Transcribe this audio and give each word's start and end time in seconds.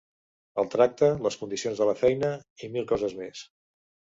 El 0.61 0.69
tracte, 0.75 1.09
les 1.27 1.37
condicions 1.43 1.83
de 1.83 1.89
la 1.91 1.95
feina… 2.01 2.33
i 2.65 2.71
mil 2.79 2.89
coses 2.93 3.17
més. 3.21 3.45